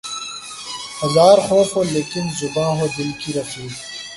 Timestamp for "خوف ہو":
1.47-1.83